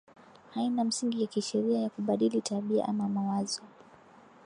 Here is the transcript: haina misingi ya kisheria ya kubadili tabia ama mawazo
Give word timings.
haina 0.53 0.83
misingi 0.83 1.21
ya 1.21 1.27
kisheria 1.27 1.79
ya 1.79 1.89
kubadili 1.89 2.41
tabia 2.41 2.85
ama 2.87 3.09
mawazo 3.09 3.61